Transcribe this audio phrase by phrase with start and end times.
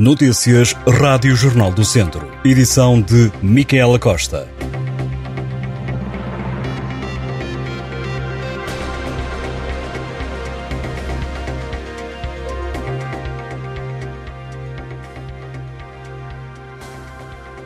[0.00, 2.26] Notícias Rádio Jornal do Centro.
[2.42, 4.48] Edição de Micaela Costa.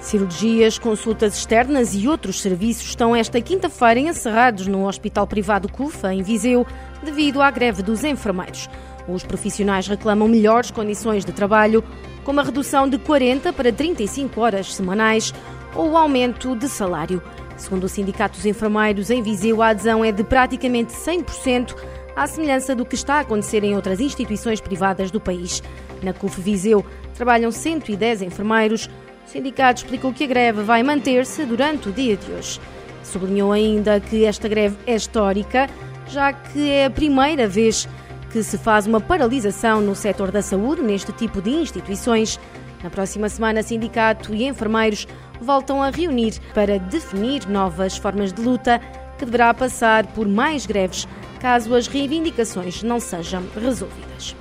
[0.00, 6.22] Cirurgias, consultas externas e outros serviços estão esta quinta-feira encerrados no Hospital Privado CUFA, em
[6.22, 6.66] Viseu,
[7.04, 8.68] devido à greve dos enfermeiros.
[9.08, 11.82] Os profissionais reclamam melhores condições de trabalho,
[12.24, 15.32] como a redução de 40 para 35 horas semanais
[15.74, 17.22] ou o aumento de salário.
[17.56, 21.74] Segundo o Sindicato dos Enfermeiros, em Viseu a adesão é de praticamente 100%,
[22.16, 25.62] à semelhança do que está a acontecer em outras instituições privadas do país.
[26.02, 26.84] Na CUF Viseu
[27.14, 28.86] trabalham 110 enfermeiros.
[29.26, 32.60] O sindicato explicou que a greve vai manter-se durante o dia de hoje.
[33.02, 35.68] Sublinhou ainda que esta greve é histórica,
[36.08, 37.88] já que é a primeira vez
[38.36, 42.38] que se faz uma paralisação no setor da saúde neste tipo de instituições.
[42.84, 45.08] Na próxima semana, sindicato e enfermeiros
[45.40, 48.78] voltam a reunir para definir novas formas de luta
[49.16, 51.08] que deverá passar por mais greves
[51.40, 54.36] caso as reivindicações não sejam resolvidas.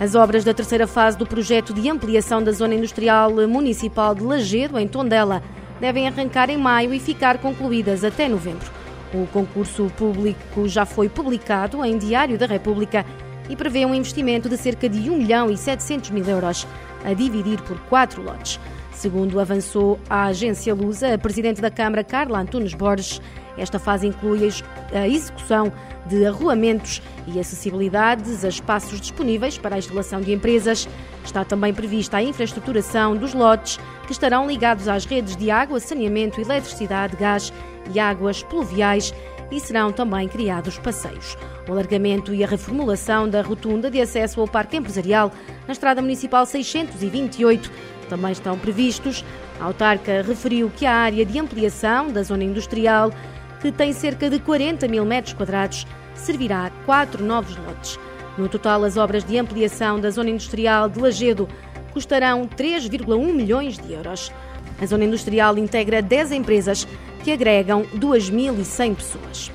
[0.00, 4.76] As obras da terceira fase do projeto de ampliação da zona industrial municipal de Lagedo,
[4.76, 5.40] em Tondela,
[5.80, 8.79] devem arrancar em maio e ficar concluídas até novembro.
[9.12, 13.04] O concurso público já foi publicado em Diário da República
[13.48, 16.66] e prevê um investimento de cerca de 1 milhão e 700 mil euros,
[17.04, 18.60] a dividir por quatro lotes.
[18.92, 23.20] Segundo avançou a agência Lusa, a presidente da Câmara, Carla Antunes Borges,
[23.58, 24.48] esta fase inclui
[24.92, 25.72] a execução
[26.06, 30.88] de arruamentos e acessibilidades a espaços disponíveis para a instalação de empresas.
[31.24, 36.40] Está também prevista a infraestruturação dos lotes que estarão ligados às redes de água, saneamento,
[36.40, 37.52] eletricidade, gás
[37.92, 39.14] e águas pluviais
[39.50, 41.36] e serão também criados passeios.
[41.68, 45.32] O alargamento e a reformulação da rotunda de acesso ao Parque Empresarial
[45.66, 47.70] na Estrada Municipal 628
[48.08, 49.24] também estão previstos.
[49.60, 53.12] A autarca referiu que a área de ampliação da zona industrial
[53.60, 57.98] que tem cerca de 40 mil metros quadrados, servirá a quatro novos lotes.
[58.36, 61.48] No total, as obras de ampliação da zona industrial de Lagedo
[61.92, 64.32] custarão 3,1 milhões de euros.
[64.80, 66.88] A zona industrial integra 10 empresas
[67.22, 69.52] que agregam 2.100 pessoas.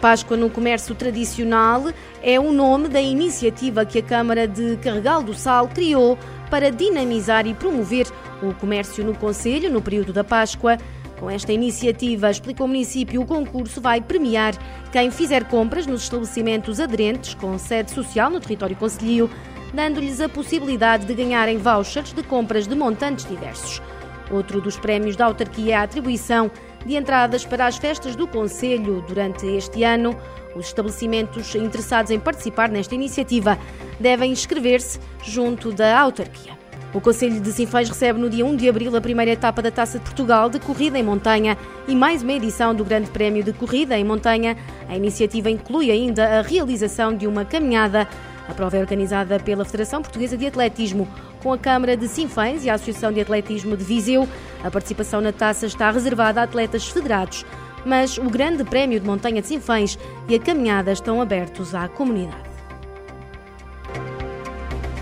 [0.00, 1.84] Páscoa no Comércio Tradicional
[2.22, 6.18] é o nome da iniciativa que a Câmara de Carregal do Sal criou
[6.48, 8.06] para dinamizar e promover
[8.42, 10.78] o comércio no Conselho no período da Páscoa.
[11.18, 14.54] Com esta iniciativa, explicou o município, o concurso vai premiar
[14.90, 19.28] quem fizer compras nos estabelecimentos aderentes com sede social no território concelhio,
[19.74, 23.82] dando-lhes a possibilidade de ganharem vouchers de compras de montantes diversos.
[24.30, 26.50] Outro dos prémios da autarquia é a atribuição
[26.86, 30.16] de entradas para as festas do Conselho durante este ano.
[30.54, 33.58] Os estabelecimentos interessados em participar nesta iniciativa
[33.98, 36.58] devem inscrever-se junto da autarquia.
[36.92, 39.98] O Conselho de Sinfãs recebe no dia 1 de abril a primeira etapa da Taça
[39.98, 43.96] de Portugal de Corrida em Montanha e mais uma edição do Grande Prémio de Corrida
[43.96, 44.56] em Montanha.
[44.88, 48.08] A iniciativa inclui ainda a realização de uma caminhada.
[48.48, 51.06] A prova é organizada pela Federação Portuguesa de Atletismo,
[51.42, 54.28] com a Câmara de Sinfãs e a Associação de Atletismo de Viseu.
[54.62, 57.44] A participação na taça está reservada a atletas federados,
[57.84, 62.50] mas o Grande Prémio de Montanha de Sinfãs e a caminhada estão abertos à comunidade.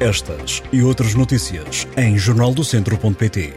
[0.00, 3.54] Estas e outras notícias em jornaldocentro.pt.